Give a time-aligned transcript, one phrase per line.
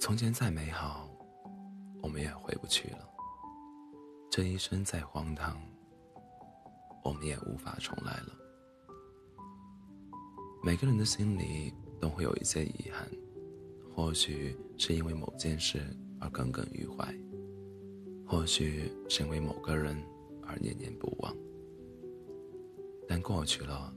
[0.00, 1.10] 从前再美好，
[2.00, 2.98] 我们也回不去了。
[4.30, 5.60] 这一生再荒唐，
[7.02, 8.28] 我们也无法重来了。
[10.62, 13.08] 每个人的心里都会有一些遗憾，
[13.92, 15.84] 或许是因为某件事
[16.20, 17.12] 而耿耿于怀，
[18.24, 20.00] 或许是因为某个人
[20.46, 21.36] 而念念不忘。
[23.08, 23.92] 但过去了，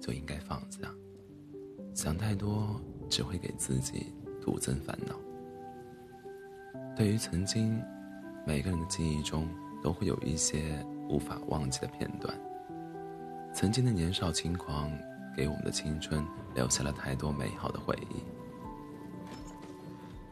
[0.00, 0.92] 就应该放下。
[1.94, 2.80] 想太多
[3.10, 5.14] 只会给自己徒增烦恼。
[7.02, 7.82] 对于曾经，
[8.46, 9.48] 每个人的记忆中
[9.82, 12.32] 都会有一些无法忘记的片段。
[13.52, 14.88] 曾经的年少轻狂，
[15.36, 18.22] 给我们的青春留下了太多美好的回忆。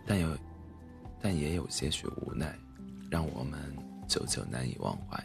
[0.07, 0.29] 但有，
[1.21, 2.57] 但也有些许无奈，
[3.11, 3.61] 让我们
[4.07, 5.21] 久久难以忘怀。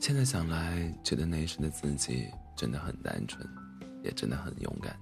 [0.00, 3.48] 现在想来，觉得那时的自己真的很单纯。
[4.02, 4.98] 也真的很勇敢，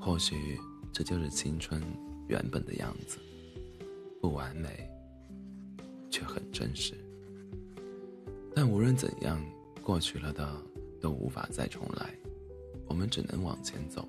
[0.00, 0.56] 或许
[0.92, 1.82] 这就是青春
[2.28, 3.18] 原本的样子，
[4.20, 4.88] 不完美，
[6.10, 6.94] 却很真实。
[8.54, 9.44] 但无论怎样，
[9.82, 10.60] 过去了的
[11.00, 12.14] 都无法再重来，
[12.86, 14.08] 我们只能往前走，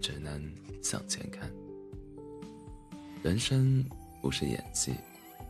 [0.00, 0.52] 只能
[0.82, 1.50] 向前看。
[3.22, 3.84] 人生
[4.20, 4.94] 不是演戏，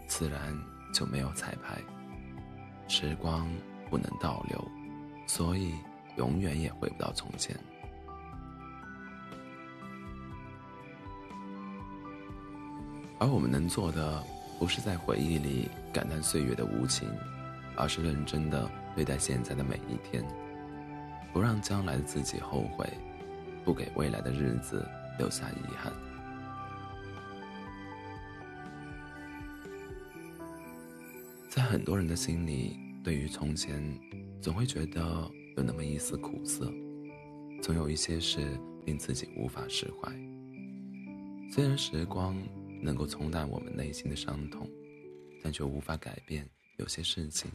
[0.06, 0.56] 自然
[0.94, 1.80] 就没有彩排。
[2.88, 3.48] 时光
[3.90, 4.68] 不能倒流，
[5.26, 5.74] 所以。
[6.16, 7.54] 永远也回不到从前，
[13.18, 14.22] 而我们能做的，
[14.58, 17.08] 不是在回忆里感叹岁月的无情，
[17.76, 20.24] 而是认真的对待现在的每一天，
[21.32, 22.86] 不让将来的自己后悔，
[23.64, 24.86] 不给未来的日子
[25.18, 25.92] 留下遗憾。
[31.48, 33.82] 在很多人的心里，对于从前，
[34.40, 35.30] 总会觉得。
[35.56, 36.70] 有那么一丝苦涩，
[37.62, 40.12] 总有一些事令自己无法释怀。
[41.50, 42.36] 虽然时光
[42.80, 44.68] 能够冲淡我们内心的伤痛，
[45.42, 47.50] 但却无法改变有些事情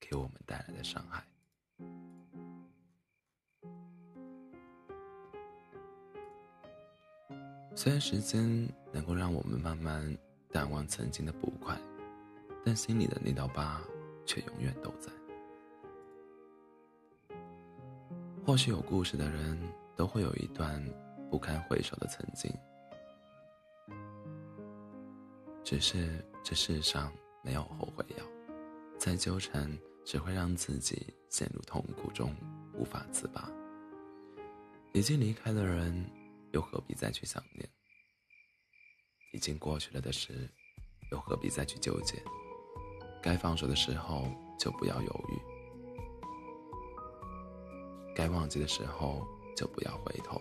[0.00, 1.24] 给我们带来的伤害。
[7.74, 10.16] 虽然时间能够让我们慢慢
[10.50, 11.78] 淡忘曾经的不快，
[12.64, 13.82] 但心里的那道疤
[14.24, 15.12] 却永远都在。
[18.44, 19.60] 或许有故事的人
[19.94, 20.82] 都会有一段
[21.30, 22.50] 不堪回首的曾经，
[25.66, 27.12] 只是这世上
[27.42, 28.24] 没有后悔药，
[29.00, 29.68] 再纠缠
[30.04, 32.32] 只会让自己陷入痛苦中
[32.72, 33.50] 无法自拔。
[34.92, 36.08] 已经离开的人，
[36.52, 37.68] 又何必再去想念？
[39.32, 40.48] 已经过去了的事，
[41.10, 42.22] 又何必再去纠结？
[43.20, 45.36] 该放手的时候就不要犹豫。
[48.14, 50.40] 该忘记的时候就不要回头，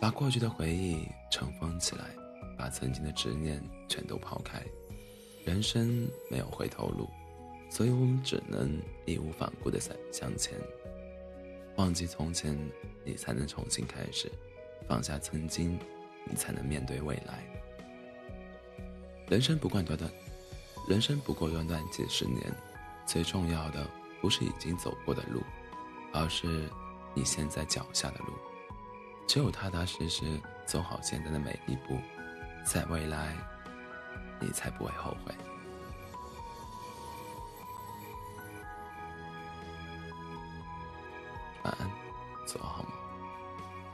[0.00, 2.04] 把过去的回忆尘封起来，
[2.62, 4.62] 把曾经的执念全都抛开。
[5.44, 7.10] 人生没有回头路，
[7.68, 10.56] 所以我们只能义无反顾的向向前。
[11.74, 12.56] 忘记从前，
[13.04, 14.28] 你才能重新开始；
[14.86, 15.76] 放下曾经，
[16.24, 17.42] 你才能面对未来。
[19.26, 20.08] 人生不过短短，
[20.88, 22.40] 人生不过短短几十年，
[23.04, 23.84] 最重要的
[24.20, 25.42] 不是已经走过的路。
[26.12, 26.70] 而是
[27.12, 28.34] 你现在脚下的路，
[29.26, 30.22] 只有踏踏实实
[30.64, 31.98] 走好现在的每一步，
[32.64, 33.34] 在未来，
[34.40, 35.34] 你才不会后悔。